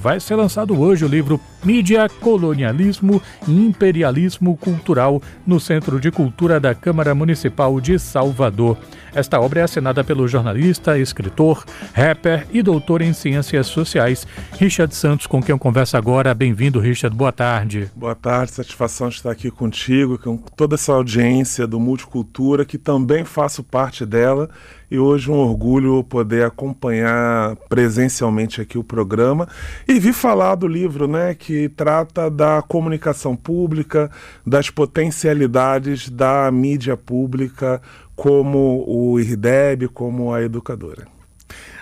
Vai 0.00 0.20
ser 0.20 0.36
lançado 0.36 0.80
hoje 0.80 1.04
o 1.04 1.08
livro 1.08 1.40
Mídia, 1.64 2.08
Colonialismo 2.08 3.20
e 3.48 3.66
Imperialismo 3.66 4.56
Cultural 4.56 5.20
no 5.44 5.58
Centro 5.58 5.98
de 5.98 6.12
Cultura 6.12 6.60
da 6.60 6.72
Câmara 6.72 7.16
Municipal 7.16 7.80
de 7.80 7.98
Salvador. 7.98 8.78
Esta 9.12 9.40
obra 9.40 9.58
é 9.58 9.62
assinada 9.64 10.04
pelo 10.04 10.28
jornalista, 10.28 10.96
escritor, 10.96 11.64
rapper 11.92 12.46
e 12.52 12.62
doutor 12.62 13.02
em 13.02 13.12
ciências 13.12 13.66
sociais, 13.66 14.24
Richard 14.52 14.94
Santos, 14.94 15.26
com 15.26 15.42
quem 15.42 15.52
eu 15.52 15.58
converso 15.58 15.96
agora. 15.96 16.32
Bem-vindo, 16.32 16.78
Richard. 16.78 17.16
Boa 17.16 17.32
tarde. 17.32 17.90
Boa 17.96 18.14
tarde, 18.14 18.52
satisfação 18.52 19.08
estar 19.08 19.32
aqui 19.32 19.50
contigo, 19.50 20.16
com 20.16 20.36
toda 20.36 20.76
essa 20.76 20.92
audiência 20.92 21.66
do 21.66 21.80
Multicultura, 21.80 22.64
que 22.64 22.78
também 22.78 23.24
faço 23.24 23.64
parte 23.64 24.06
dela. 24.06 24.48
E 24.90 24.98
hoje 24.98 25.30
um 25.30 25.34
orgulho 25.34 26.02
poder 26.02 26.44
acompanhar 26.44 27.56
presencialmente 27.68 28.60
aqui 28.60 28.78
o 28.78 28.84
programa 28.84 29.46
e 29.86 30.00
vi 30.00 30.14
falar 30.14 30.54
do 30.54 30.66
livro, 30.66 31.06
né, 31.06 31.34
que 31.34 31.68
trata 31.68 32.30
da 32.30 32.62
comunicação 32.62 33.36
pública, 33.36 34.10
das 34.46 34.70
potencialidades 34.70 36.08
da 36.08 36.50
mídia 36.50 36.96
pública, 36.96 37.82
como 38.16 38.84
o 38.88 39.20
IRDEB, 39.20 39.88
como 39.88 40.32
a 40.32 40.42
educadora. 40.42 41.06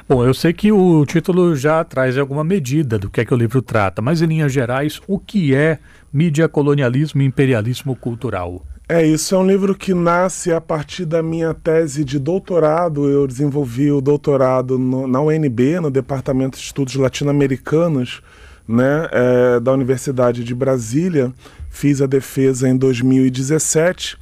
Bom, 0.09 0.25
eu 0.25 0.35
sei 0.35 0.53
que 0.53 0.71
o 0.71 1.05
título 1.05 1.57
já 1.57 1.83
traz 1.83 2.17
alguma 2.17 2.45
medida 2.45 2.99
do 2.99 3.11
que 3.11 3.21
é 3.21 3.25
que 3.25 3.35
o 3.35 3.37
livro 3.37 3.61
trata, 3.61 4.01
mas 4.01 4.23
em 4.23 4.27
linhas 4.27 4.53
gerais, 4.53 5.01
o 5.09 5.19
que 5.19 5.55
é 5.55 5.79
mídia, 6.13 6.49
colonialismo 6.49 7.23
e 7.23 7.25
imperialismo 7.25 7.97
cultural? 7.97 8.63
É 8.89 9.05
isso, 9.05 9.35
é 9.35 9.39
um 9.39 9.45
livro 9.45 9.75
que 9.75 9.93
nasce 9.93 10.53
a 10.53 10.61
partir 10.61 11.05
da 11.05 11.21
minha 11.21 11.53
tese 11.53 12.05
de 12.05 12.21
doutorado. 12.21 13.11
Eu 13.11 13.27
desenvolvi 13.27 13.91
o 13.91 14.01
doutorado 14.01 14.79
no, 14.79 15.09
na 15.09 15.21
UNB, 15.21 15.81
no 15.81 15.91
Departamento 15.91 16.57
de 16.57 16.63
Estudos 16.63 16.95
Latino-Americanos, 16.95 18.23
né, 18.67 19.09
é, 19.11 19.59
da 19.59 19.73
Universidade 19.73 20.45
de 20.45 20.55
Brasília. 20.55 21.33
Fiz 21.69 22.01
a 22.01 22.07
defesa 22.07 22.69
em 22.69 22.77
2017 22.77 24.17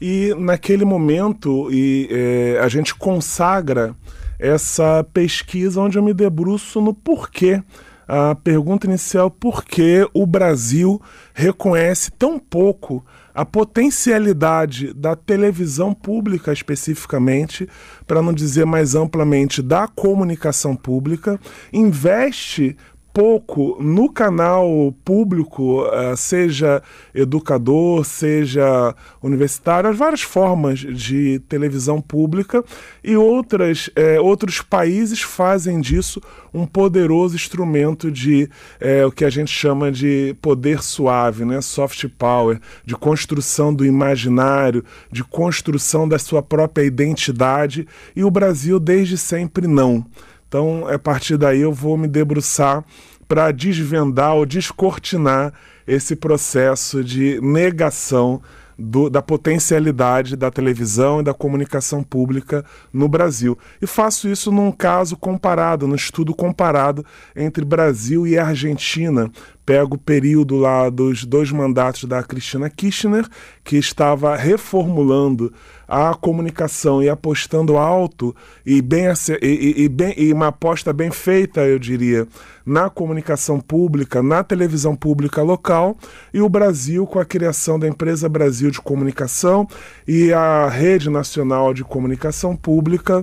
e 0.00 0.34
naquele 0.36 0.84
momento 0.84 1.68
e, 1.70 2.08
é, 2.10 2.60
a 2.60 2.66
gente 2.66 2.96
consagra 2.96 3.94
essa 4.36 5.06
pesquisa 5.14 5.80
onde 5.80 5.96
eu 5.96 6.02
me 6.02 6.12
debruço 6.12 6.80
no 6.80 6.92
porquê. 6.92 7.62
A 8.08 8.34
pergunta 8.34 8.84
inicial: 8.84 9.30
por 9.30 9.64
que 9.64 10.08
o 10.12 10.26
Brasil 10.26 11.00
reconhece 11.32 12.10
tão 12.10 12.36
pouco 12.36 13.04
a 13.38 13.44
potencialidade 13.44 14.92
da 14.92 15.14
televisão 15.14 15.94
pública, 15.94 16.52
especificamente, 16.52 17.68
para 18.04 18.20
não 18.20 18.32
dizer 18.32 18.66
mais 18.66 18.96
amplamente 18.96 19.62
da 19.62 19.86
comunicação 19.86 20.74
pública, 20.74 21.38
investe 21.72 22.76
pouco 23.18 23.76
no 23.82 24.08
canal 24.08 24.94
público, 25.04 25.84
eh, 25.92 26.14
seja 26.14 26.80
educador, 27.12 28.04
seja 28.04 28.94
universitário, 29.20 29.90
as 29.90 29.98
várias 29.98 30.22
formas 30.22 30.78
de 30.78 31.40
televisão 31.48 32.00
pública 32.00 32.62
e 33.02 33.16
outras, 33.16 33.90
é, 33.96 34.20
outros 34.20 34.60
países 34.60 35.20
fazem 35.20 35.80
disso 35.80 36.22
um 36.54 36.64
poderoso 36.64 37.34
instrumento 37.34 38.08
de 38.08 38.48
é, 38.78 39.04
o 39.04 39.10
que 39.10 39.24
a 39.24 39.30
gente 39.30 39.50
chama 39.50 39.90
de 39.90 40.36
poder 40.40 40.80
suave, 40.80 41.44
né? 41.44 41.60
soft 41.60 42.06
power, 42.16 42.60
de 42.84 42.94
construção 42.94 43.74
do 43.74 43.84
imaginário, 43.84 44.84
de 45.10 45.24
construção 45.24 46.08
da 46.08 46.20
sua 46.20 46.40
própria 46.40 46.84
identidade, 46.84 47.84
e 48.14 48.22
o 48.22 48.30
Brasil 48.30 48.78
desde 48.78 49.18
sempre 49.18 49.66
não. 49.66 50.06
Então, 50.48 50.88
a 50.88 50.98
partir 50.98 51.36
daí 51.36 51.60
eu 51.60 51.72
vou 51.72 51.96
me 51.98 52.08
debruçar 52.08 52.82
para 53.28 53.52
desvendar 53.52 54.34
ou 54.34 54.46
descortinar 54.46 55.52
esse 55.86 56.16
processo 56.16 57.04
de 57.04 57.38
negação 57.42 58.40
do, 58.78 59.10
da 59.10 59.20
potencialidade 59.20 60.36
da 60.36 60.50
televisão 60.50 61.20
e 61.20 61.24
da 61.24 61.34
comunicação 61.34 62.02
pública 62.02 62.64
no 62.92 63.08
Brasil. 63.08 63.58
E 63.82 63.86
faço 63.86 64.28
isso 64.28 64.52
num 64.52 64.70
caso 64.70 65.16
comparado, 65.16 65.86
num 65.86 65.96
estudo 65.96 66.34
comparado 66.34 67.04
entre 67.34 67.64
Brasil 67.64 68.26
e 68.26 68.38
Argentina, 68.38 69.30
pego 69.68 69.96
o 69.96 69.98
período 69.98 70.56
lá 70.56 70.88
dos 70.88 71.26
dois 71.26 71.52
mandatos 71.52 72.04
da 72.04 72.22
Cristina 72.22 72.70
Kirchner, 72.70 73.28
que 73.62 73.76
estava 73.76 74.34
reformulando 74.34 75.52
a 75.86 76.14
comunicação 76.14 77.02
e 77.02 77.08
apostando 77.10 77.76
alto 77.76 78.34
e, 78.64 78.80
bem, 78.80 79.04
e, 79.42 79.82
e, 79.82 79.88
bem, 79.90 80.14
e 80.16 80.32
uma 80.32 80.46
aposta 80.46 80.90
bem 80.90 81.10
feita, 81.10 81.60
eu 81.66 81.78
diria, 81.78 82.26
na 82.64 82.88
comunicação 82.88 83.60
pública, 83.60 84.22
na 84.22 84.42
televisão 84.42 84.96
pública 84.96 85.42
local, 85.42 85.98
e 86.32 86.40
o 86.40 86.48
Brasil 86.48 87.06
com 87.06 87.18
a 87.18 87.24
criação 87.26 87.78
da 87.78 87.86
Empresa 87.86 88.26
Brasil 88.26 88.70
de 88.70 88.80
Comunicação 88.80 89.68
e 90.06 90.32
a 90.32 90.66
Rede 90.66 91.10
Nacional 91.10 91.74
de 91.74 91.84
Comunicação 91.84 92.56
Pública 92.56 93.22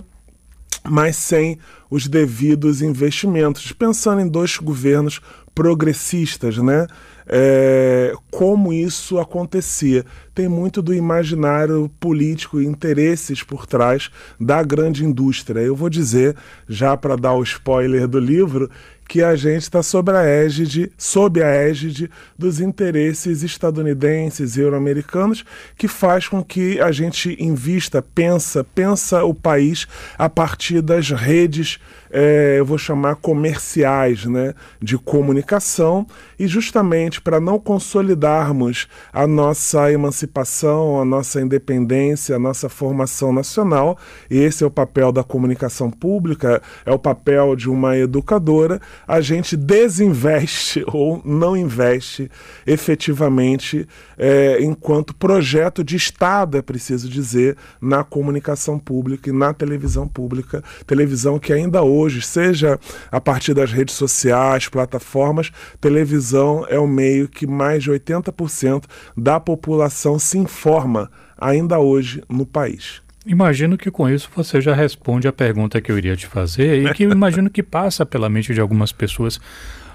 mas 0.88 1.16
sem 1.16 1.58
os 1.90 2.08
devidos 2.08 2.82
investimentos. 2.82 3.72
Pensando 3.72 4.22
em 4.22 4.28
dois 4.28 4.58
governos 4.58 5.20
progressistas, 5.56 6.58
né? 6.58 6.86
É, 7.28 8.14
como 8.30 8.72
isso 8.72 9.18
acontecia. 9.18 10.06
Tem 10.36 10.48
muito 10.48 10.80
do 10.80 10.94
imaginário 10.94 11.90
político 12.00 12.62
e 12.62 12.66
interesses 12.68 13.42
por 13.42 13.66
trás 13.66 14.12
da 14.40 14.62
grande 14.62 15.04
indústria. 15.04 15.62
Eu 15.62 15.76
vou 15.76 15.90
dizer, 15.90 16.36
já 16.70 16.96
para 16.96 17.16
dar 17.16 17.34
o 17.34 17.42
spoiler 17.42 18.08
do 18.08 18.20
livro, 18.20 18.70
que 19.08 19.22
a 19.22 19.36
gente 19.36 19.62
está 19.62 19.84
sob 19.84 20.12
a 20.12 20.24
égide, 20.24 20.92
sob 20.98 21.42
a 21.42 21.48
égide 21.48 22.10
dos 22.38 22.60
interesses 22.60 23.44
estadunidenses 23.44 24.58
e 24.58 24.62
euro-americanos, 24.62 25.46
que 25.78 25.88
faz 25.88 26.28
com 26.28 26.44
que 26.44 26.80
a 26.80 26.92
gente 26.92 27.36
invista, 27.40 28.02
pensa, 28.02 28.64
pensa 28.64 29.24
o 29.24 29.34
país 29.34 29.88
a 30.18 30.30
partir 30.30 30.82
das 30.82 31.10
redes, 31.10 31.80
é, 32.12 32.56
eu 32.58 32.66
vou 32.66 32.78
chamar 32.78 33.16
comerciais, 33.16 34.26
né, 34.26 34.54
de 34.82 34.98
comunicação, 34.98 36.08
e 36.40 36.48
justamente 36.48 37.22
para 37.22 37.40
não 37.40 37.60
consolidarmos 37.60 38.88
a 39.12 39.28
nossa 39.28 39.92
emancipação, 39.92 41.02
a 41.02 41.06
nossa 41.06 41.42
independência, 41.42 42.36
a 42.36 42.40
nossa 42.40 42.70
formação 42.70 43.34
nacional, 43.34 43.98
e 44.30 44.38
esse 44.38 44.64
é 44.64 44.68
o 44.68 44.72
papel 44.72 45.12
da 45.12 45.24
comunicação 45.24 45.92
pública, 45.92 46.62
é 46.86 46.92
o 46.92 47.00
papel 47.00 47.56
de 47.56 47.70
uma 47.70 47.98
educadora, 47.98 48.80
a 49.08 49.22
gente 49.22 49.56
desinveste 49.56 50.84
ou 50.92 51.22
não 51.24 51.56
investe 51.56 52.30
efetivamente 52.66 53.88
é, 54.18 54.58
enquanto 54.62 55.16
projeto 55.16 55.84
de 55.84 55.96
Estado, 55.96 56.58
é 56.58 56.62
preciso 56.62 57.10
dizer, 57.10 57.58
na 57.82 58.04
comunicação 58.04 58.80
pública 58.80 59.30
e 59.30 59.34
na 59.34 59.54
televisão 59.54 60.08
pública. 60.08 60.64
Televisão 60.86 61.40
que 61.40 61.54
ainda 61.54 61.84
hoje, 61.84 62.22
seja 62.22 62.80
a 63.12 63.22
partir 63.22 63.54
das 63.54 63.72
redes 63.72 63.96
sociais, 63.96 64.68
plataformas, 64.68 65.52
televisão 65.80 66.66
é 66.70 66.80
o 66.80 66.88
meio 66.88 67.28
que 67.28 67.46
mais 67.48 67.84
de 67.84 67.92
80% 67.92 68.86
da 69.16 69.40
população 69.40 70.18
se 70.20 70.38
informa 70.38 71.10
ainda 71.38 71.80
hoje 71.80 72.24
no 72.30 72.46
país. 72.46 73.05
Imagino 73.26 73.78
que 73.78 73.90
com 73.90 74.08
isso 74.08 74.30
você 74.36 74.62
já 74.62 74.76
responde 74.76 75.28
a 75.28 75.34
pergunta 75.34 75.82
que 75.82 75.92
eu 75.92 75.98
iria 75.98 76.16
te 76.16 76.28
fazer 76.28 76.86
e 76.86 76.94
que 76.94 77.04
eu 77.04 77.12
imagino 77.12 77.50
que 77.50 77.64
passa 77.64 78.06
pela 78.06 78.30
mente 78.30 78.54
de 78.54 78.62
algumas 78.62 78.92
pessoas. 78.92 79.40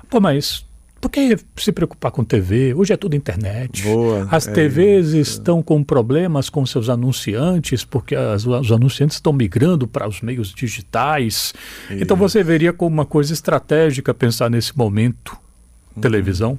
Pô, 0.08 0.20
mas 0.20 0.64
por 1.00 1.08
que 1.08 1.34
se 1.56 1.72
preocupar 1.72 2.10
com 2.10 2.22
TV? 2.22 2.74
Hoje 2.74 2.92
é 2.92 2.96
tudo 2.96 3.16
internet. 3.16 3.84
Boa, 3.84 4.28
as 4.30 4.46
é 4.46 4.52
TVs 4.52 5.08
isso. 5.08 5.38
estão 5.38 5.62
com 5.62 5.82
problemas 5.82 6.50
com 6.50 6.66
seus 6.66 6.90
anunciantes, 6.90 7.84
porque 7.84 8.14
as, 8.14 8.44
os 8.44 8.70
anunciantes 8.70 9.16
estão 9.16 9.32
migrando 9.32 9.88
para 9.88 10.06
os 10.06 10.20
meios 10.20 10.52
digitais. 10.52 11.54
Isso. 11.88 12.02
Então 12.02 12.16
você 12.16 12.42
veria 12.42 12.72
como 12.72 12.92
uma 12.92 13.06
coisa 13.06 13.32
estratégica 13.32 14.12
pensar 14.12 14.50
nesse 14.50 14.76
momento 14.76 15.38
uhum. 15.96 16.02
televisão? 16.02 16.58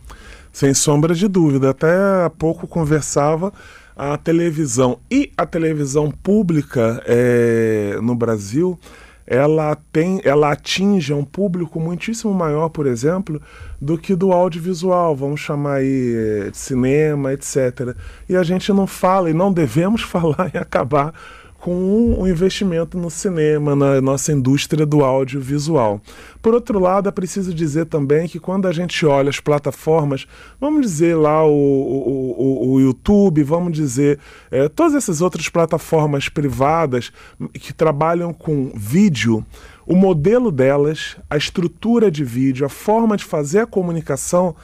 Sem 0.52 0.74
sombra 0.74 1.14
de 1.14 1.28
dúvida. 1.28 1.70
Até 1.70 1.94
há 2.26 2.32
pouco 2.36 2.66
conversava 2.66 3.54
a 4.02 4.18
televisão 4.18 4.98
e 5.12 5.32
a 5.38 5.46
televisão 5.46 6.10
pública 6.10 7.04
é, 7.06 8.00
no 8.02 8.16
Brasil 8.16 8.80
ela 9.28 9.78
tem 9.94 10.20
ela 10.24 10.52
atinge 10.52 11.14
um 11.14 11.24
público 11.24 11.80
muitíssimo 11.80 12.34
maior, 12.34 12.70
por 12.70 12.88
exemplo, 12.88 13.40
do 13.80 14.00
que 14.00 14.16
do 14.16 14.32
audiovisual, 14.32 15.16
vamos 15.16 15.40
chamar 15.40 15.76
aí 15.76 16.50
de 16.50 16.58
cinema, 16.58 17.32
etc. 17.32 17.96
E 18.28 18.36
a 18.36 18.42
gente 18.42 18.74
não 18.74 18.88
fala 18.88 19.30
e 19.30 19.34
não 19.34 19.54
devemos 19.54 20.02
falar 20.04 20.52
em 20.52 20.58
acabar 20.58 21.14
com 21.62 22.20
o 22.20 22.28
investimento 22.28 22.98
no 22.98 23.12
cinema, 23.12 23.76
na 23.76 24.02
nossa 24.02 24.34
indústria 24.34 24.84
do 24.84 25.04
audiovisual. 25.04 26.02
Por 26.42 26.56
outro 26.56 26.80
lado, 26.80 27.08
é 27.08 27.12
preciso 27.12 27.54
dizer 27.54 27.86
também 27.86 28.28
que 28.28 28.40
quando 28.40 28.68
a 28.68 28.72
gente 28.72 29.06
olha 29.06 29.30
as 29.30 29.40
plataformas, 29.40 30.26
vamos 30.60 30.82
dizer 30.82 31.16
lá 31.16 31.46
o, 31.46 31.52
o, 31.52 32.36
o, 32.38 32.72
o 32.72 32.82
YouTube, 32.82 33.44
vamos 33.44 33.74
dizer 33.74 34.18
é, 34.50 34.68
todas 34.68 34.96
essas 34.96 35.22
outras 35.22 35.48
plataformas 35.50 36.28
privadas 36.28 37.14
que 37.54 37.72
trabalham 37.72 38.34
com 38.34 38.72
vídeo, 38.76 39.46
o 39.86 39.96
modelo 39.96 40.52
delas, 40.52 41.16
a 41.30 41.38
estrutura 41.38 42.10
de 42.10 42.24
vídeo, 42.24 42.66
a 42.66 42.70
forma 42.70 43.16
de 43.16 43.24
fazer 43.24 43.60
a 43.60 43.68
comunicação 43.68 44.56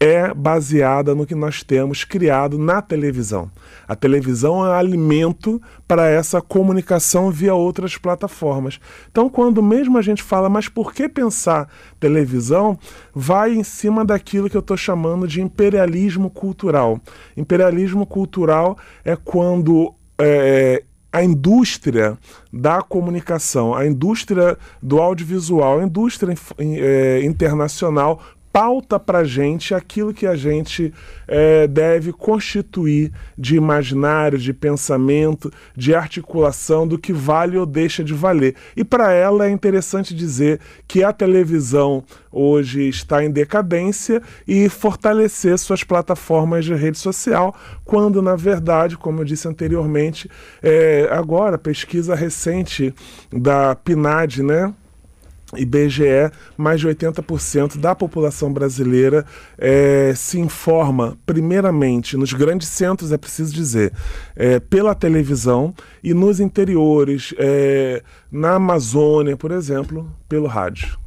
é 0.00 0.32
baseada 0.32 1.14
no 1.14 1.26
que 1.26 1.34
nós 1.34 1.62
temos 1.62 2.04
criado 2.04 2.58
na 2.58 2.80
televisão. 2.80 3.50
A 3.86 3.94
televisão 3.94 4.66
é 4.66 4.74
alimento 4.74 5.60
para 5.86 6.08
essa 6.08 6.40
comunicação 6.40 7.30
via 7.30 7.54
outras 7.54 7.98
plataformas. 7.98 8.80
Então, 9.10 9.28
quando 9.28 9.62
mesmo 9.62 9.98
a 9.98 10.02
gente 10.02 10.22
fala, 10.22 10.48
mas 10.48 10.68
por 10.68 10.94
que 10.94 11.06
pensar 11.06 11.68
televisão, 12.00 12.78
vai 13.14 13.52
em 13.52 13.62
cima 13.62 14.02
daquilo 14.02 14.48
que 14.48 14.56
eu 14.56 14.60
estou 14.60 14.76
chamando 14.76 15.28
de 15.28 15.42
imperialismo 15.42 16.30
cultural. 16.30 16.98
Imperialismo 17.36 18.06
cultural 18.06 18.78
é 19.04 19.14
quando 19.16 19.94
é, 20.18 20.82
a 21.12 21.22
indústria 21.22 22.16
da 22.50 22.80
comunicação, 22.80 23.74
a 23.74 23.86
indústria 23.86 24.56
do 24.82 24.98
audiovisual, 24.98 25.80
a 25.80 25.84
indústria 25.84 26.34
é, 26.58 27.20
internacional 27.22 28.22
pauta 28.52 28.98
para 28.98 29.24
gente 29.24 29.74
aquilo 29.74 30.12
que 30.12 30.26
a 30.26 30.34
gente 30.34 30.92
é, 31.28 31.66
deve 31.66 32.12
constituir 32.12 33.12
de 33.38 33.56
imaginário, 33.56 34.38
de 34.38 34.52
pensamento, 34.52 35.52
de 35.76 35.94
articulação 35.94 36.86
do 36.86 36.98
que 36.98 37.12
vale 37.12 37.56
ou 37.56 37.64
deixa 37.64 38.02
de 38.02 38.12
valer. 38.12 38.56
E 38.76 38.84
para 38.84 39.12
ela 39.12 39.46
é 39.46 39.50
interessante 39.50 40.14
dizer 40.14 40.60
que 40.88 41.04
a 41.04 41.12
televisão 41.12 42.02
hoje 42.32 42.88
está 42.88 43.24
em 43.24 43.30
decadência 43.30 44.20
e 44.46 44.68
fortalecer 44.68 45.58
suas 45.58 45.84
plataformas 45.84 46.64
de 46.64 46.74
rede 46.74 46.98
social, 46.98 47.54
quando 47.84 48.20
na 48.20 48.36
verdade, 48.36 48.96
como 48.96 49.20
eu 49.20 49.24
disse 49.24 49.46
anteriormente, 49.46 50.28
é, 50.62 51.08
agora 51.10 51.58
pesquisa 51.58 52.14
recente 52.14 52.94
da 53.32 53.74
PNAD, 53.74 54.42
né? 54.42 54.74
IBGE, 55.56 56.30
mais 56.56 56.80
de 56.80 56.88
80% 56.88 57.78
da 57.78 57.94
população 57.94 58.52
brasileira 58.52 59.24
é, 59.58 60.12
se 60.14 60.38
informa, 60.38 61.18
primeiramente, 61.26 62.16
nos 62.16 62.32
grandes 62.32 62.68
centros, 62.68 63.12
é 63.12 63.18
preciso 63.18 63.52
dizer, 63.52 63.92
é, 64.36 64.60
pela 64.60 64.94
televisão 64.94 65.74
e 66.02 66.14
nos 66.14 66.40
interiores, 66.40 67.34
é, 67.38 68.02
na 68.30 68.54
Amazônia, 68.54 69.36
por 69.36 69.50
exemplo, 69.50 70.10
pelo 70.28 70.46
rádio. 70.46 70.98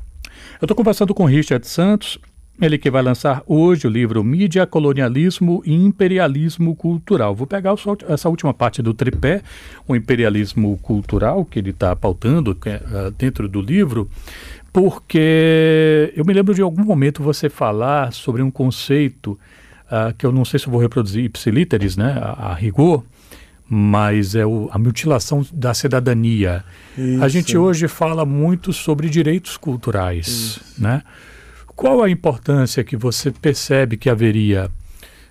Eu 0.61 0.65
estou 0.65 0.75
conversando 0.75 1.13
com 1.13 1.25
Richard 1.25 1.67
Santos, 1.67 2.19
ele 2.61 2.77
que 2.77 2.89
vai 2.91 3.01
lançar 3.01 3.41
hoje 3.47 3.87
o 3.87 3.89
livro 3.89 4.23
Mídia, 4.23 4.65
Colonialismo 4.65 5.61
e 5.65 5.73
Imperialismo 5.73 6.75
Cultural. 6.75 7.35
Vou 7.35 7.47
pegar 7.47 7.73
essa 8.07 8.29
última 8.29 8.53
parte 8.53 8.81
do 8.81 8.93
tripé, 8.93 9.41
o 9.87 9.95
imperialismo 9.95 10.77
cultural, 10.77 11.43
que 11.45 11.59
ele 11.59 11.71
está 11.71 11.95
pautando 11.95 12.57
é, 12.65 13.11
dentro 13.17 13.47
do 13.49 13.59
livro, 13.59 14.09
porque 14.71 16.13
eu 16.15 16.23
me 16.25 16.33
lembro 16.33 16.53
de 16.53 16.61
algum 16.61 16.83
momento 16.83 17.21
você 17.23 17.49
falar 17.49 18.13
sobre 18.13 18.41
um 18.41 18.51
conceito 18.51 19.37
uh, 19.85 20.13
que 20.17 20.25
eu 20.25 20.31
não 20.31 20.45
sei 20.45 20.59
se 20.59 20.67
eu 20.67 20.71
vou 20.71 20.81
reproduzir 20.81 21.25
ipsiliteris, 21.25 21.97
né, 21.97 22.17
a, 22.19 22.51
a 22.51 22.53
rigor, 22.53 23.03
mas 23.69 24.35
é 24.35 24.45
o, 24.45 24.69
a 24.71 24.77
mutilação 24.77 25.45
da 25.51 25.73
cidadania. 25.73 26.63
Isso. 26.97 27.23
A 27.23 27.27
gente 27.27 27.57
hoje 27.57 27.87
fala 27.87 28.25
muito 28.25 28.73
sobre 28.73 29.09
direitos 29.09 29.57
culturais, 29.57 30.27
Isso. 30.27 30.61
né? 30.77 31.01
Qual 31.75 32.01
a 32.03 32.09
importância 32.09 32.83
que 32.83 32.95
você 32.95 33.31
percebe 33.31 33.97
que 33.97 34.09
haveria 34.09 34.69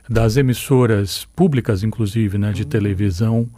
das 0.09 0.37
emissoras 0.37 1.27
públicas, 1.37 1.83
inclusive, 1.83 2.37
né, 2.39 2.53
de 2.53 2.63
uhum. 2.63 2.69
televisão, 2.69 3.49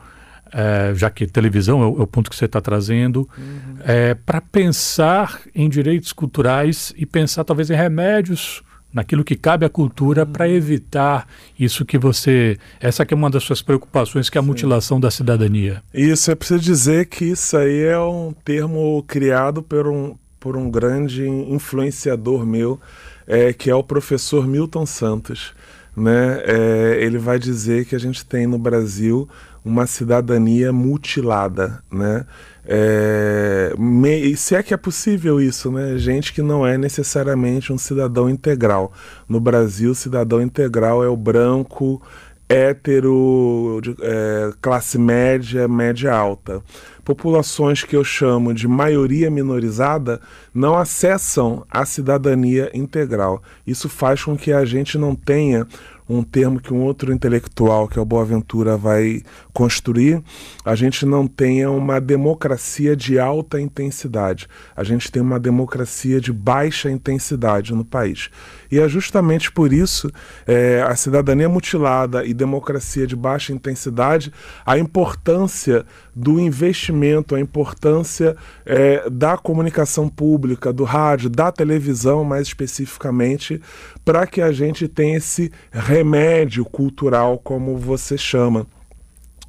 é, 0.52 0.94
já 0.94 1.10
que 1.10 1.26
televisão 1.26 1.82
é 1.82 1.86
o, 1.86 1.98
é 2.00 2.02
o 2.02 2.06
ponto 2.06 2.31
que 2.31 2.36
você 2.36 2.44
está 2.44 2.60
trazendo, 2.60 3.28
uhum. 3.36 3.76
é, 3.84 4.14
para 4.14 4.40
pensar 4.40 5.40
em 5.54 5.69
direitos 5.69 6.12
culturais 6.12 6.92
e 6.96 7.04
pensar 7.04 7.44
talvez 7.44 7.70
em 7.70 7.75
remédios 7.75 8.62
naquilo 8.92 9.25
que 9.25 9.34
cabe 9.34 9.66
à 9.66 9.69
cultura 9.69 10.22
uhum. 10.22 10.30
para 10.30 10.48
evitar 10.48 11.26
isso 11.58 11.84
que 11.84 11.98
você 11.98 12.56
essa 12.80 13.04
que 13.04 13.12
é 13.12 13.16
uma 13.16 13.28
das 13.28 13.42
suas 13.42 13.60
preocupações 13.60 14.30
que 14.30 14.38
é 14.38 14.40
a 14.40 14.42
Sim. 14.42 14.46
mutilação 14.46 15.00
da 15.00 15.10
cidadania 15.10 15.82
isso 15.92 16.30
é 16.30 16.37
preciso 16.37 16.60
dizer 16.60 17.06
que 17.06 17.25
isso 17.25 17.56
aí 17.56 17.82
é 17.82 17.98
um 17.98 18.32
termo 18.44 19.02
criado 19.02 19.64
por 19.64 19.88
um 19.88 20.14
por 20.44 20.58
um 20.58 20.70
grande 20.70 21.26
influenciador 21.26 22.44
meu, 22.44 22.79
é, 23.26 23.50
que 23.55 23.70
é 23.70 23.75
o 23.75 23.82
professor 23.82 24.46
Milton 24.46 24.85
Santos. 24.85 25.55
Né? 25.96 26.43
É, 26.44 26.99
ele 27.00 27.17
vai 27.17 27.38
dizer 27.38 27.87
que 27.87 27.96
a 27.96 27.99
gente 27.99 28.26
tem 28.26 28.46
no 28.46 28.58
Brasil 28.58 29.26
uma 29.64 29.87
cidadania 29.87 30.70
mutilada, 30.70 31.82
né? 31.91 32.26
É, 32.67 33.73
me, 33.79 34.37
se 34.37 34.55
é 34.55 34.62
que 34.62 34.75
é 34.75 34.76
possível 34.76 35.41
isso, 35.41 35.70
né? 35.70 35.96
Gente 35.96 36.35
que 36.35 36.43
não 36.43 36.67
é 36.67 36.76
necessariamente 36.76 37.73
um 37.73 37.79
cidadão 37.79 38.29
integral. 38.29 38.93
No 39.26 39.40
Brasil, 39.40 39.94
cidadão 39.94 40.43
integral 40.43 41.02
é 41.02 41.08
o 41.08 41.17
branco, 41.17 42.02
hétero, 42.49 43.81
de, 43.82 43.96
é, 44.00 44.52
classe 44.61 44.99
média, 44.99 45.67
média 45.67 46.14
alta. 46.14 46.62
Populações 47.05 47.82
que 47.82 47.94
eu 47.94 48.02
chamo 48.02 48.55
de 48.55 48.67
maioria 48.67 49.31
minorizada 49.31 50.20
não 50.55 50.75
acessam 50.75 51.64
a 51.70 51.85
cidadania 51.85 52.70
integral. 52.73 53.43
Isso 53.67 53.88
faz 53.88 54.25
com 54.25 54.37
que 54.37 54.52
a 54.52 54.64
gente 54.64 54.96
não 54.96 55.14
tenha 55.14 55.67
um 56.08 56.23
termo 56.23 56.61
que 56.61 56.73
um 56.73 56.82
outro 56.82 57.12
intelectual, 57.12 57.88
que 57.88 57.99
é 57.99 58.02
o 58.02 58.05
Boaventura, 58.05 58.76
vai 58.76 59.23
construir, 59.52 60.23
a 60.64 60.75
gente 60.75 61.06
não 61.06 61.26
tenha 61.26 61.70
uma 61.70 62.00
democracia 62.00 62.94
de 62.94 63.19
alta 63.19 63.61
intensidade. 63.61 64.47
A 64.76 64.85
gente 64.85 65.11
tem 65.11 65.23
uma 65.23 65.40
democracia 65.40 66.20
de 66.20 66.32
baixa 66.32 66.90
intensidade 66.90 67.73
no 67.73 67.85
país. 67.85 68.29
E 68.75 68.81
é 68.81 68.88
justamente 68.88 69.53
por 69.53 69.73
isso 69.73 70.11
é, 70.44 70.85
a 70.85 70.97
cidadania 70.97 71.49
mutilada 71.49 72.25
e 72.25 72.35
democracia 72.35 73.06
de 73.06 73.15
baixa 73.15 73.53
intensidade, 73.53 74.32
a 74.67 74.76
importância 74.76 75.87
do 76.12 76.41
investimento, 76.41 77.37
a 77.37 77.41
importância 77.41 78.37
é, 78.67 79.09
da 79.09 79.37
comunicação 79.37 80.09
pública, 80.09 80.73
do 80.73 80.82
rádio, 80.82 81.31
da 81.31 81.53
televisão, 81.53 82.25
mais 82.25 82.49
especificamente, 82.49 83.62
para 84.05 84.26
que 84.26 84.41
a 84.43 84.50
gente 84.50 84.88
tenha 84.88 85.19
esse 85.19 85.53
remédio 85.71 86.65
cultural, 86.65 87.38
como 87.38 87.79
você 87.79 88.19
chama. 88.19 88.67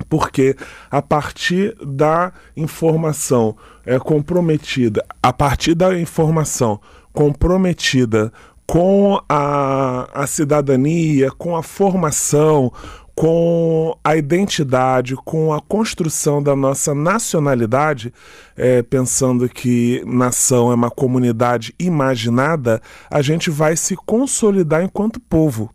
Porque 0.07 0.55
a 0.91 1.01
partir 1.01 1.75
da 1.83 2.31
informação 2.55 3.57
é, 3.87 3.97
comprometida, 3.97 5.03
a 5.23 5.33
partir 5.33 5.73
da 5.73 5.97
informação 5.97 6.79
comprometida 7.11 8.31
com 8.67 9.19
a, 9.29 10.09
a 10.13 10.27
cidadania, 10.27 11.31
com 11.31 11.55
a 11.55 11.63
formação, 11.63 12.71
com 13.15 13.97
a 14.03 14.17
identidade, 14.17 15.15
com 15.15 15.53
a 15.53 15.61
construção 15.61 16.43
da 16.43 16.53
nossa 16.55 16.93
nacionalidade, 16.93 18.13
é, 18.57 18.83
pensando 18.83 19.47
que 19.47 20.03
nação 20.05 20.69
é 20.69 20.75
uma 20.75 20.91
comunidade 20.91 21.73
imaginada, 21.79 22.81
a 23.09 23.21
gente 23.21 23.49
vai 23.49 23.77
se 23.77 23.95
consolidar 23.95 24.83
enquanto 24.83 25.19
povo. 25.19 25.71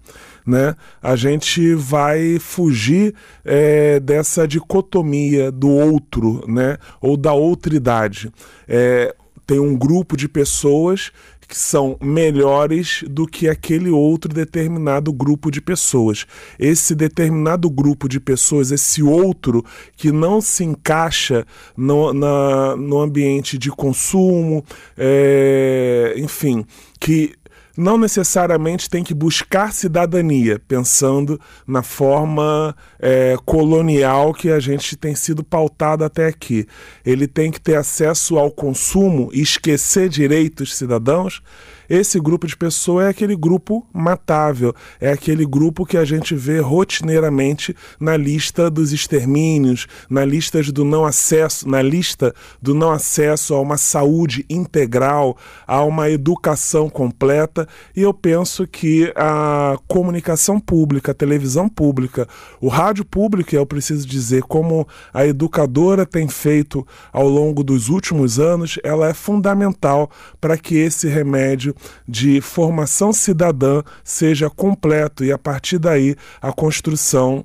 Né? 0.47 0.75
A 1.03 1.17
gente 1.17 1.75
vai 1.75 2.39
fugir 2.39 3.15
é, 3.45 4.01
dessa 4.01 4.47
dicotomia 4.47 5.51
do 5.53 5.69
outro, 5.69 6.45
né? 6.49 6.77
Ou 7.01 7.17
da 7.17 7.33
outridade. 7.33 8.33
É, 8.67 9.15
tem 9.47 9.61
um 9.61 9.77
grupo 9.77 10.17
de 10.17 10.29
pessoas 10.29 11.13
que 11.51 11.59
são 11.59 11.97
melhores 12.01 13.03
do 13.09 13.27
que 13.27 13.49
aquele 13.49 13.91
outro 13.91 14.33
determinado 14.33 15.13
grupo 15.13 15.51
de 15.51 15.61
pessoas. 15.61 16.25
Esse 16.57 16.95
determinado 16.95 17.69
grupo 17.69 18.09
de 18.09 18.21
pessoas, 18.21 18.71
esse 18.71 19.03
outro 19.03 19.65
que 19.97 20.13
não 20.13 20.41
se 20.41 20.63
encaixa 20.63 21.45
no, 21.77 22.13
na, 22.13 22.77
no 22.77 23.01
ambiente 23.01 23.59
de 23.59 23.69
consumo, 23.69 24.65
é, 24.97 26.15
enfim, 26.17 26.65
que 27.01 27.35
não 27.77 27.97
necessariamente 27.99 28.89
tem 28.89 29.03
que 29.03 29.15
buscar 29.15 29.73
cidadania, 29.73 30.61
pensando 30.67 31.41
na 31.67 31.83
forma 31.83 32.75
é, 32.99 33.37
colonial 33.45 34.33
que 34.35 34.51
a 34.51 34.61
gente 34.61 34.97
tem 34.97 35.15
sido 35.15 35.43
pautado 35.43 36.05
até 36.05 36.27
aqui. 36.27 36.67
Ele 37.05 37.27
tem 37.27 37.51
que 37.51 37.61
ter 37.61 37.77
acesso 37.77 38.39
ao 38.39 38.51
consumo 38.51 39.31
e 39.33 39.41
esquecer 39.41 40.09
direitos 40.09 40.77
cidadãos. 40.77 41.43
Esse 41.91 42.21
grupo 42.21 42.47
de 42.47 42.57
pessoas 42.57 43.07
é 43.07 43.09
aquele 43.09 43.35
grupo 43.35 43.85
matável, 43.93 44.73
é 45.01 45.11
aquele 45.11 45.45
grupo 45.45 45.85
que 45.85 45.97
a 45.97 46.05
gente 46.05 46.37
vê 46.37 46.61
rotineiramente 46.61 47.75
na 47.99 48.17
lista 48.17 48.71
dos 48.71 48.93
extermínios, 48.93 49.89
na 50.09 50.25
lista 50.25 50.63
do 50.63 50.85
não 50.85 51.05
acesso, 51.05 51.69
na 51.69 51.83
lista 51.83 52.33
do 52.63 52.77
não 52.77 52.93
acesso 52.93 53.55
a 53.55 53.61
uma 53.61 53.77
saúde 53.77 54.47
integral, 54.49 55.37
a 55.67 55.83
uma 55.83 56.09
educação 56.09 56.89
completa, 56.89 57.67
e 57.97 58.03
eu 58.03 58.15
penso 58.15 58.69
que 58.69 59.13
a 59.17 59.77
comunicação 59.89 60.61
pública, 60.61 61.11
a 61.11 61.15
televisão 61.15 61.69
pública, 61.69 62.29
o 62.61 62.69
rádio 62.69 63.05
público, 63.05 63.57
eu 63.57 63.67
preciso 63.67 64.07
dizer, 64.07 64.43
como 64.45 64.87
a 65.13 65.27
educadora 65.27 66.07
tem 66.07 66.29
feito 66.29 66.87
ao 67.13 67.29
longo 67.29 67.65
dos 67.65 67.89
últimos 67.89 68.39
anos, 68.39 68.79
ela 68.85 69.09
é 69.09 69.15
fundamental 69.15 70.09
para 70.41 70.57
que 70.57 70.77
esse 70.77 71.09
remédio 71.09 71.75
de 72.07 72.41
formação 72.41 73.13
cidadã 73.13 73.83
seja 74.05 74.51
completo 74.51 75.25
e 75.25 75.33
a 75.33 75.39
partir 75.39 75.79
daí 75.79 76.17
a 76.41 76.53
construção 76.53 77.45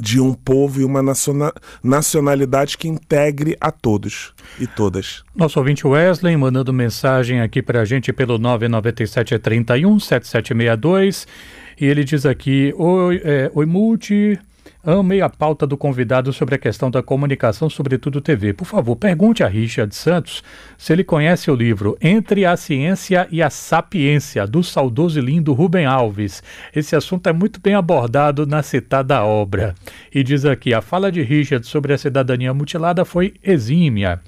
de 0.00 0.20
um 0.20 0.34
povo 0.34 0.80
e 0.80 0.84
uma 0.84 1.02
nacionalidade 1.82 2.76
que 2.76 2.88
integre 2.88 3.56
a 3.60 3.70
todos 3.70 4.32
e 4.58 4.66
todas. 4.66 5.22
Nosso 5.34 5.58
ouvinte 5.58 5.86
Wesley 5.86 6.36
mandando 6.36 6.72
mensagem 6.72 7.40
aqui 7.40 7.62
para 7.62 7.80
a 7.80 7.84
gente 7.84 8.12
pelo 8.12 8.38
997 8.38 9.38
31 9.38 10.00
7762 10.00 11.26
e 11.80 11.86
ele 11.86 12.04
diz 12.04 12.24
aqui: 12.24 12.74
Oi, 12.76 13.20
é, 13.24 13.50
Oi 13.54 13.66
Multi. 13.66 14.38
Amei 14.86 15.22
a 15.22 15.30
pauta 15.30 15.66
do 15.66 15.78
convidado 15.78 16.30
sobre 16.30 16.56
a 16.56 16.58
questão 16.58 16.90
da 16.90 17.02
comunicação, 17.02 17.70
sobretudo 17.70 18.20
TV. 18.20 18.52
Por 18.52 18.66
favor, 18.66 18.94
pergunte 18.96 19.42
a 19.42 19.48
Richard 19.48 19.94
Santos 19.94 20.44
se 20.76 20.92
ele 20.92 21.02
conhece 21.02 21.50
o 21.50 21.54
livro 21.54 21.96
Entre 22.02 22.44
a 22.44 22.54
Ciência 22.54 23.26
e 23.30 23.42
a 23.42 23.48
Sapiência, 23.48 24.46
do 24.46 24.62
saudoso 24.62 25.18
e 25.18 25.22
lindo 25.22 25.54
Rubem 25.54 25.86
Alves. 25.86 26.42
Esse 26.76 26.94
assunto 26.94 27.26
é 27.30 27.32
muito 27.32 27.62
bem 27.62 27.74
abordado 27.74 28.46
na 28.46 28.62
citada 28.62 29.24
obra. 29.24 29.74
E 30.14 30.22
diz 30.22 30.44
aqui: 30.44 30.74
a 30.74 30.82
fala 30.82 31.10
de 31.10 31.22
Richard 31.22 31.66
sobre 31.66 31.94
a 31.94 31.98
cidadania 31.98 32.52
mutilada 32.52 33.06
foi 33.06 33.32
exímia. 33.42 34.20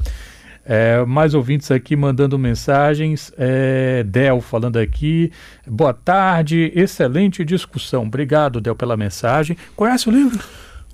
É, 0.68 1.04
mais 1.04 1.32
ouvintes 1.32 1.70
aqui 1.70 1.94
mandando 1.94 2.36
mensagens. 2.36 3.32
É, 3.38 4.02
Del 4.02 4.40
falando 4.40 4.78
aqui. 4.78 5.30
Boa 5.66 5.94
tarde, 5.94 6.72
excelente 6.74 7.44
discussão. 7.44 8.02
Obrigado, 8.02 8.60
Del, 8.60 8.74
pela 8.74 8.96
mensagem. 8.96 9.56
Conhece 9.76 10.08
o 10.08 10.12
livro? 10.12 10.42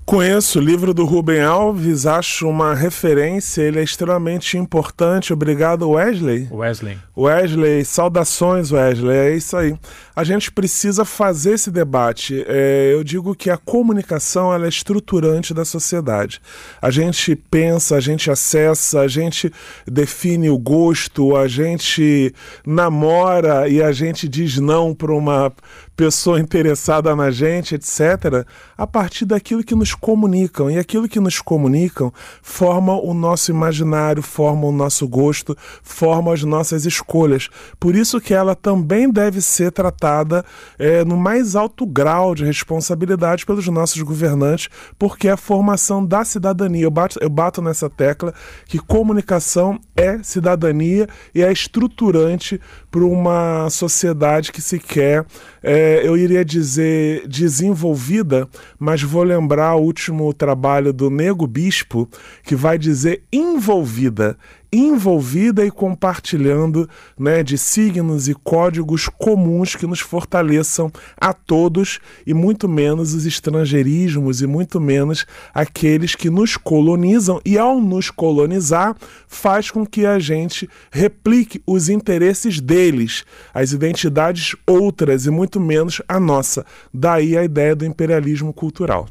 Conheço 0.05 0.59
o 0.59 0.63
livro 0.63 0.93
do 0.93 1.05
Rubem 1.05 1.41
Alves, 1.41 2.07
acho 2.07 2.49
uma 2.49 2.75
referência, 2.75 3.63
ele 3.63 3.79
é 3.79 3.83
extremamente 3.83 4.59
importante. 4.59 5.33
Obrigado, 5.33 5.89
Wesley. 5.89 6.49
Wesley. 6.51 6.99
Wesley, 7.17 7.85
saudações, 7.85 8.73
Wesley. 8.73 9.17
É 9.17 9.37
isso 9.37 9.57
aí. 9.57 9.75
A 10.15 10.25
gente 10.25 10.51
precisa 10.51 11.05
fazer 11.05 11.53
esse 11.53 11.71
debate. 11.71 12.45
É, 12.47 12.91
eu 12.93 13.05
digo 13.05 13.35
que 13.35 13.49
a 13.49 13.57
comunicação 13.57 14.53
ela 14.53 14.67
é 14.67 14.69
estruturante 14.69 15.55
da 15.55 15.65
sociedade. 15.65 16.41
A 16.81 16.91
gente 16.91 17.35
pensa, 17.37 17.97
a 17.97 18.01
gente 18.01 18.31
acessa, 18.31 19.01
a 19.01 19.09
gente 19.09 19.51
define 19.87 20.51
o 20.51 20.59
gosto, 20.59 21.37
a 21.37 21.47
gente 21.47 22.35
namora 22.67 23.69
e 23.69 23.81
a 23.81 23.93
gente 23.93 24.29
diz 24.29 24.59
não 24.59 24.95
para 24.95 25.13
uma 25.13 25.53
pessoa 25.97 26.39
interessada 26.41 27.15
na 27.15 27.31
gente, 27.31 27.75
etc., 27.77 28.45
a 28.77 28.87
partir 28.87 29.25
daquilo 29.25 29.65
que 29.65 29.75
nos 29.75 29.92
comunicam. 29.95 30.71
E 30.71 30.79
aquilo 30.79 31.09
que 31.09 31.21
nos 31.21 31.41
comunicam 31.41 32.13
forma 32.43 32.95
o 33.01 33.15
nosso 33.15 33.51
imaginário, 33.51 34.23
forma 34.23 34.67
o 34.67 34.73
nosso 34.73 35.07
gosto, 35.09 35.57
forma 35.83 36.33
as 36.33 36.43
nossas 36.43 36.85
escolhas. 36.85 37.49
Por 37.79 37.95
isso 37.95 38.21
que 38.21 38.35
ela 38.35 38.55
também 38.55 39.11
deve 39.11 39.41
ser 39.41 39.73
tratada 39.73 40.45
é, 40.79 41.05
no 41.05 41.17
mais 41.17 41.57
alto 41.57 41.87
grau 41.87 42.35
de 42.35 42.45
responsabilidade 42.45 43.47
pelos 43.47 43.67
nossos 43.69 44.01
governantes, 44.03 44.69
porque 44.99 45.29
é 45.29 45.33
a 45.33 45.37
formação 45.37 46.05
da 46.05 46.25
cidadania. 46.25 46.85
Eu 46.85 46.91
bato, 46.91 47.19
eu 47.21 47.31
bato 47.31 47.61
nessa 47.63 47.89
tecla 47.89 48.35
que 48.67 48.79
comunicação 48.79 49.79
é 49.97 50.23
cidadania 50.23 51.09
e 51.35 51.43
é 51.43 51.53
estruturante 51.53 52.61
para 52.91 53.05
uma 53.05 53.69
sociedade 53.71 54.53
que 54.53 54.61
se 54.61 54.79
quer. 54.79 55.25
É, 55.63 56.07
eu 56.07 56.17
iria 56.17 56.45
dizer 56.45 57.27
desenvolvida, 57.29 58.49
mas 58.79 59.03
vou 59.03 59.23
lembrar 59.23 59.77
o 59.77 59.83
último 59.83 60.33
trabalho 60.35 60.93
do 60.93 61.09
Nego 61.09 61.47
Bispo, 61.47 62.09
que 62.43 62.57
vai 62.57 62.77
dizer 62.77 63.23
envolvida 63.33 64.37
envolvida 64.73 65.67
e 65.67 65.71
compartilhando 65.71 66.89
né, 67.19 67.43
de 67.43 67.59
signos 67.59 68.27
e 68.27 68.35
códigos 68.35 69.07
comuns 69.07 69.77
que 69.77 69.87
nos 69.87 70.01
fortaleçam 70.01 70.91
a 71.21 71.35
todos 71.35 72.01
e 72.27 72.33
muito 72.33 72.67
menos 72.67 73.13
os 73.13 73.27
estrangeirismos 73.27 74.41
e 74.41 74.47
muito 74.47 74.81
menos 74.81 75.27
aqueles 75.53 76.15
que 76.15 76.31
nos 76.31 76.57
colonizam 76.57 77.41
e 77.45 77.59
ao 77.59 77.79
nos 77.79 78.11
colonizar 78.11 78.97
faz 79.29 79.71
com 79.71 79.85
que 79.85 80.07
a 80.07 80.19
gente 80.19 80.69
replique 80.91 81.63
os 81.67 81.91
interesses 81.91 82.61
deles, 82.61 83.25
as 83.53 83.73
identidades 83.73 84.57
outras 84.67 85.27
e 85.27 85.31
muito 85.31 85.61
menos 85.61 86.01
a 86.09 86.19
nossa. 86.19 86.65
Daí 86.93 87.37
a 87.37 87.45
ideia 87.45 87.77
do 87.77 87.85
imperialismo 87.85 88.53
cultural. 88.55 89.07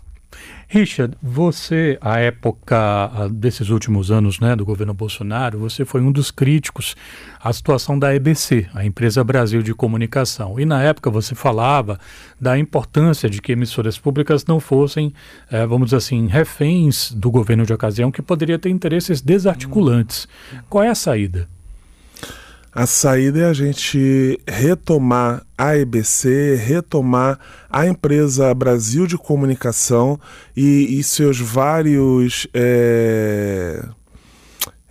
Richard, 0.74 1.18
você, 1.22 1.98
à 2.00 2.18
época 2.20 3.28
desses 3.34 3.68
últimos 3.68 4.10
anos 4.10 4.40
né, 4.40 4.56
do 4.56 4.64
governo 4.64 4.94
Bolsonaro, 4.94 5.60
você 5.60 5.84
foi 5.84 6.00
um 6.00 6.14
dos 6.14 6.32
críticos 6.32 6.96
à 7.44 7.52
situação 7.52 8.00
da 8.00 8.16
EBC, 8.16 8.70
a 8.74 8.86
Empresa 8.86 9.22
Brasil 9.22 9.62
de 9.62 9.74
Comunicação. 9.74 10.58
E 10.58 10.64
na 10.64 10.82
época 10.82 11.10
você 11.10 11.36
falava 11.36 12.00
da 12.40 12.58
importância 12.58 13.30
de 13.30 13.42
que 13.42 13.52
emissoras 13.52 13.98
públicas 13.98 14.46
não 14.46 14.62
fossem, 14.62 15.14
eh, 15.52 15.68
vamos 15.68 15.88
dizer 15.88 15.98
assim, 15.98 16.28
reféns 16.28 17.12
do 17.12 17.30
governo 17.30 17.66
de 17.66 17.74
ocasião, 17.74 18.10
que 18.10 18.22
poderia 18.22 18.58
ter 18.58 18.70
interesses 18.70 19.20
desarticulantes. 19.20 20.26
Qual 20.70 20.86
é 20.86 20.88
a 20.88 20.96
saída? 20.96 21.50
A 22.74 22.86
saída 22.86 23.40
é 23.40 23.46
a 23.46 23.54
gente 23.54 24.40
retomar 24.48 25.46
a 25.58 25.76
EBC, 25.76 26.56
retomar 26.56 27.38
a 27.70 27.86
empresa 27.86 28.54
Brasil 28.54 29.06
de 29.06 29.18
Comunicação 29.18 30.18
e, 30.56 30.98
e 30.98 31.04
seus 31.04 31.38
vários. 31.38 32.48
É... 32.54 33.84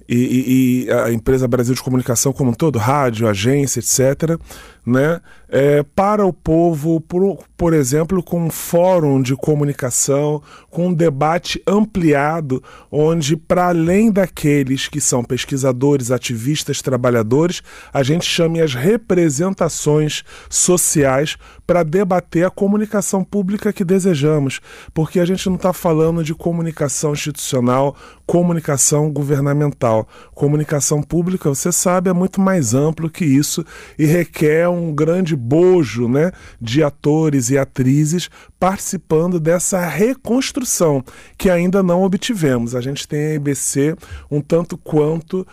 E, 0.07 0.17
e, 0.17 0.85
e, 0.87 0.93
a 0.93 1.13
empresa 1.13 1.47
Brasil 1.47 1.75
de 1.75 1.83
Comunicação 1.83 2.33
como 2.33 2.51
um 2.51 2.55
todo, 2.55 2.79
rádio, 2.79 3.29
agência, 3.29 3.79
etc., 3.79 4.37
né? 4.85 5.21
É, 5.49 5.83
para 5.83 6.25
o 6.25 6.33
povo, 6.33 7.01
por, 7.01 7.39
por 7.57 7.75
exemplo, 7.75 8.23
com 8.23 8.47
um 8.47 8.51
fórum 8.51 9.21
de 9.21 9.35
comunicação, 9.37 10.41
com 10.71 10.89
um 10.89 10.95
debate 10.95 11.61
ampliado, 11.67 12.63
onde, 12.91 13.37
para 13.37 13.69
além 13.69 14.11
daqueles 14.13 14.89
que 14.89 15.01
são 15.01 15.25
pesquisadores, 15.25 16.11
ativistas, 16.11 16.81
trabalhadores, 16.81 17.63
a 17.93 18.03
gente 18.03 18.25
chame 18.25 18.61
as 18.61 18.75
representações 18.75 20.23
sociais 20.49 21.37
para 21.67 21.83
debater 21.83 22.47
a 22.47 22.51
comunicação 22.51 23.23
pública 23.23 23.73
que 23.73 23.85
desejamos, 23.85 24.61
porque 24.95 25.21
a 25.21 25.25
gente 25.25 25.49
não 25.49 25.57
está 25.57 25.73
falando 25.73 26.23
de 26.23 26.35
comunicação 26.35 27.13
institucional, 27.13 27.97
comunicação 28.31 29.11
governamental. 29.11 30.09
Comunicação 30.35 31.03
pública, 31.03 31.49
você 31.49 31.73
sabe, 31.73 32.09
é 32.09 32.13
muito 32.13 32.41
mais 32.41 32.75
amplo 32.75 33.11
que 33.11 33.25
isso 33.25 33.65
e 33.99 34.07
requer 34.07 34.70
um 34.71 34.95
grande 34.95 35.37
bojo 35.37 36.09
né, 36.09 36.33
de 36.61 36.83
atores 36.83 37.51
e 37.51 37.59
atrizes 37.59 38.31
participando 38.59 39.41
dessa 39.41 39.87
reconstrução 39.87 41.05
que 41.37 41.51
ainda 41.51 41.83
não 41.83 42.03
obtivemos. 42.03 42.75
A 42.75 42.81
gente 42.81 43.07
tem 43.07 43.21
a 43.21 43.35
EBC 43.35 43.97
um 44.31 44.41
tanto 44.41 44.79
quanto 44.79 45.47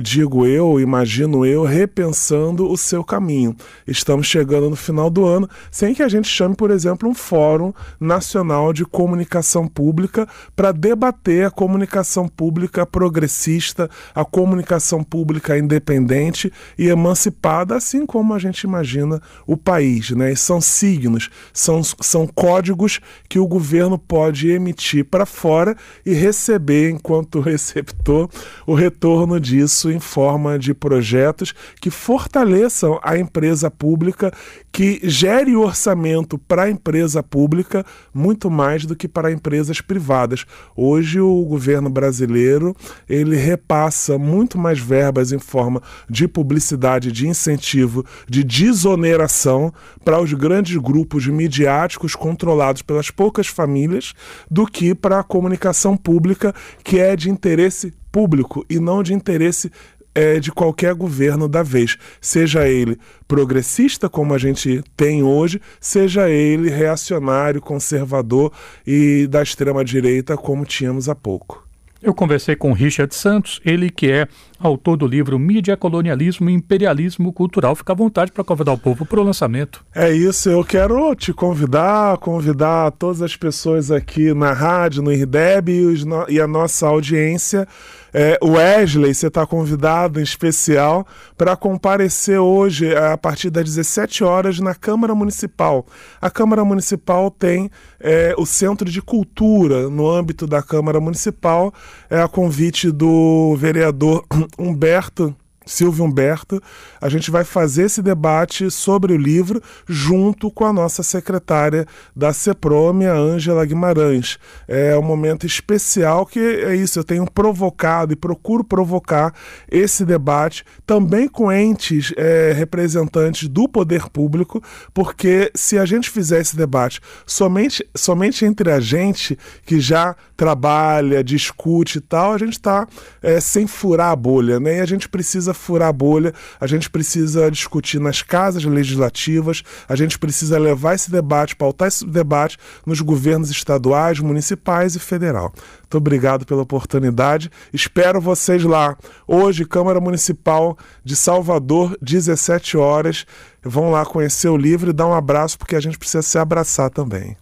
digo 0.00 0.46
eu, 0.46 0.80
imagino 0.80 1.44
eu, 1.44 1.64
repensando 1.64 2.70
o 2.70 2.76
seu 2.76 3.02
caminho. 3.02 3.56
Estamos 3.86 4.26
chegando 4.26 4.70
no 4.70 4.76
final 4.76 5.10
do 5.10 5.24
ano, 5.24 5.48
sem 5.70 5.94
que 5.94 6.02
a 6.02 6.08
gente 6.08 6.28
chame, 6.28 6.54
por 6.54 6.70
exemplo, 6.70 7.08
um 7.08 7.14
Fórum 7.14 7.72
Nacional 8.00 8.72
de 8.72 8.84
Comunicação 8.84 9.66
Pública 9.66 10.28
para 10.54 10.72
debater 10.72 11.46
a 11.46 11.50
comunicação 11.50 12.28
pública 12.28 12.86
progressista, 12.86 13.90
a 14.14 14.24
comunicação 14.24 15.02
pública 15.02 15.58
independente 15.58 16.52
e 16.78 16.88
emancipada, 16.88 17.76
assim 17.76 18.06
como 18.06 18.34
a 18.34 18.38
gente 18.38 18.62
imagina 18.62 19.20
o 19.46 19.56
país. 19.56 20.10
Né? 20.10 20.32
E 20.32 20.36
são 20.36 20.60
signos, 20.60 21.30
são, 21.52 21.82
são 21.82 22.26
códigos 22.26 23.00
que 23.28 23.38
o 23.38 23.46
governo 23.46 23.98
pode 23.98 24.50
emitir 24.50 25.04
para 25.04 25.26
fora 25.26 25.76
e 26.04 26.12
receber, 26.12 26.90
enquanto 26.90 27.40
receptor, 27.48 28.28
o 28.66 28.74
retorno 28.74 29.40
disso 29.40 29.87
isso 29.88 29.90
em 29.90 30.00
forma 30.00 30.58
de 30.58 30.74
projetos 30.74 31.54
que 31.80 31.90
fortaleçam 31.90 32.98
a 33.02 33.18
empresa 33.18 33.70
pública, 33.70 34.32
que 34.70 35.00
gere 35.02 35.56
orçamento 35.56 36.38
para 36.38 36.64
a 36.64 36.70
empresa 36.70 37.22
pública 37.22 37.84
muito 38.12 38.50
mais 38.50 38.84
do 38.84 38.94
que 38.94 39.08
para 39.08 39.32
empresas 39.32 39.80
privadas. 39.80 40.44
Hoje 40.76 41.20
o 41.20 41.44
governo 41.44 41.90
brasileiro 41.90 42.74
ele 43.08 43.36
repassa 43.36 44.18
muito 44.18 44.58
mais 44.58 44.78
verbas 44.78 45.32
em 45.32 45.38
forma 45.38 45.82
de 46.08 46.28
publicidade, 46.28 47.10
de 47.10 47.26
incentivo, 47.26 48.04
de 48.28 48.44
desoneração 48.44 49.72
para 50.04 50.20
os 50.20 50.32
grandes 50.32 50.76
grupos 50.76 51.26
midiáticos 51.26 52.14
controlados 52.14 52.82
pelas 52.82 53.10
poucas 53.10 53.46
famílias 53.46 54.14
do 54.50 54.66
que 54.66 54.94
para 54.94 55.20
a 55.20 55.24
comunicação 55.24 55.96
pública 55.96 56.54
que 56.84 56.98
é 56.98 57.16
de 57.16 57.30
interesse 57.30 57.92
público 58.10 58.64
e 58.68 58.78
não 58.78 59.02
de 59.02 59.14
interesse 59.14 59.70
é, 60.14 60.40
de 60.40 60.50
qualquer 60.50 60.94
governo 60.94 61.48
da 61.48 61.62
vez, 61.62 61.96
seja 62.20 62.66
ele 62.66 62.98
progressista, 63.28 64.08
como 64.08 64.34
a 64.34 64.38
gente 64.38 64.82
tem 64.96 65.22
hoje, 65.22 65.60
seja 65.80 66.28
ele 66.28 66.68
reacionário, 66.70 67.60
conservador 67.60 68.52
e 68.86 69.28
da 69.28 69.42
extrema-direita, 69.42 70.36
como 70.36 70.64
tínhamos 70.64 71.08
há 71.08 71.14
pouco. 71.14 71.68
Eu 72.00 72.14
conversei 72.14 72.54
com 72.54 72.72
Richard 72.72 73.12
Santos, 73.12 73.60
ele 73.64 73.90
que 73.90 74.08
é 74.08 74.28
autor 74.58 74.96
do 74.96 75.04
livro 75.04 75.36
Mídia, 75.36 75.76
Colonialismo 75.76 76.48
e 76.48 76.52
Imperialismo 76.52 77.32
Cultural. 77.32 77.74
Fica 77.74 77.92
à 77.92 77.96
vontade 77.96 78.30
para 78.30 78.44
convidar 78.44 78.72
o 78.72 78.78
povo 78.78 79.04
para 79.04 79.18
o 79.18 79.24
lançamento. 79.24 79.84
É 79.92 80.12
isso, 80.12 80.48
eu 80.48 80.64
quero 80.64 81.12
te 81.16 81.32
convidar, 81.32 82.16
convidar 82.18 82.92
todas 82.92 83.20
as 83.20 83.34
pessoas 83.34 83.90
aqui 83.90 84.32
na 84.32 84.52
rádio, 84.52 85.02
no 85.02 85.12
IRDEB 85.12 85.70
e, 85.70 86.34
e 86.34 86.40
a 86.40 86.46
nossa 86.46 86.86
audiência 86.86 87.66
é, 88.12 88.38
Wesley, 88.42 89.14
você 89.14 89.26
está 89.28 89.46
convidado 89.46 90.20
em 90.20 90.22
especial 90.22 91.06
para 91.36 91.56
comparecer 91.56 92.38
hoje, 92.38 92.94
a 92.94 93.16
partir 93.16 93.50
das 93.50 93.64
17 93.64 94.24
horas, 94.24 94.58
na 94.60 94.74
Câmara 94.74 95.14
Municipal. 95.14 95.86
A 96.20 96.30
Câmara 96.30 96.64
Municipal 96.64 97.30
tem 97.30 97.70
é, 98.00 98.34
o 98.38 98.46
Centro 98.46 98.90
de 98.90 99.02
Cultura 99.02 99.88
no 99.88 100.08
âmbito 100.08 100.46
da 100.46 100.62
Câmara 100.62 101.00
Municipal, 101.00 101.72
é 102.08 102.20
a 102.20 102.28
convite 102.28 102.90
do 102.90 103.56
vereador 103.56 104.24
Humberto. 104.58 105.34
Silvio 105.68 106.04
Humberto, 106.04 106.60
a 107.00 107.08
gente 107.08 107.30
vai 107.30 107.44
fazer 107.44 107.84
esse 107.84 108.02
debate 108.02 108.70
sobre 108.70 109.12
o 109.12 109.16
livro 109.16 109.62
junto 109.86 110.50
com 110.50 110.64
a 110.64 110.72
nossa 110.72 111.02
secretária 111.02 111.86
da 112.16 112.32
CEPROME, 112.32 113.06
a 113.06 113.14
Ângela 113.14 113.64
Guimarães. 113.66 114.38
É 114.66 114.96
um 114.96 115.02
momento 115.02 115.46
especial 115.46 116.24
que 116.24 116.40
é 116.40 116.74
isso, 116.74 116.98
eu 116.98 117.04
tenho 117.04 117.30
provocado 117.30 118.12
e 118.12 118.16
procuro 118.16 118.64
provocar 118.64 119.34
esse 119.70 120.04
debate 120.04 120.64
também 120.86 121.28
com 121.28 121.52
entes 121.52 122.12
é, 122.16 122.52
representantes 122.56 123.46
do 123.46 123.68
poder 123.68 124.08
público, 124.08 124.62
porque 124.94 125.50
se 125.54 125.78
a 125.78 125.84
gente 125.84 126.08
fizer 126.08 126.40
esse 126.40 126.56
debate 126.56 127.00
somente, 127.26 127.86
somente 127.94 128.44
entre 128.44 128.72
a 128.72 128.80
gente 128.80 129.38
que 129.66 129.80
já 129.80 130.16
trabalha, 130.36 131.22
discute 131.22 131.98
e 131.98 132.00
tal, 132.00 132.32
a 132.32 132.38
gente 132.38 132.54
está 132.54 132.86
é, 133.22 133.40
sem 133.40 133.66
furar 133.66 134.12
a 134.12 134.16
bolha, 134.16 134.58
né? 134.58 134.78
E 134.78 134.80
a 134.80 134.86
gente 134.86 135.08
precisa 135.08 135.52
furar 135.58 135.88
a 135.88 135.92
bolha, 135.92 136.32
a 136.60 136.66
gente 136.66 136.88
precisa 136.88 137.50
discutir 137.50 138.00
nas 138.00 138.22
casas 138.22 138.64
legislativas, 138.64 139.62
a 139.88 139.96
gente 139.96 140.18
precisa 140.18 140.58
levar 140.58 140.94
esse 140.94 141.10
debate, 141.10 141.56
pautar 141.56 141.88
esse 141.88 142.06
debate 142.06 142.56
nos 142.86 143.00
governos 143.00 143.50
estaduais, 143.50 144.20
municipais 144.20 144.96
e 144.96 144.98
federal. 144.98 145.52
Muito 145.80 145.96
obrigado 145.96 146.44
pela 146.44 146.62
oportunidade. 146.62 147.50
Espero 147.72 148.20
vocês 148.20 148.62
lá. 148.62 148.96
Hoje, 149.26 149.64
Câmara 149.64 150.00
Municipal 150.00 150.76
de 151.02 151.16
Salvador, 151.16 151.96
17 152.02 152.76
horas. 152.76 153.26
Vão 153.62 153.90
lá 153.90 154.04
conhecer 154.04 154.48
o 154.48 154.56
livro 154.56 154.90
e 154.90 154.92
dar 154.92 155.06
um 155.06 155.14
abraço, 155.14 155.58
porque 155.58 155.76
a 155.76 155.80
gente 155.80 155.98
precisa 155.98 156.22
se 156.22 156.38
abraçar 156.38 156.90
também. 156.90 157.36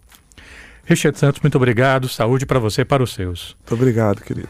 Richard 0.85 1.19
Santos, 1.19 1.41
muito 1.41 1.55
obrigado. 1.55 2.07
Saúde 2.07 2.45
para 2.45 2.59
você 2.59 2.81
e 2.81 2.85
para 2.85 3.03
os 3.03 3.13
seus. 3.13 3.57
Muito 3.59 3.73
obrigado, 3.73 4.21
querido. 4.21 4.47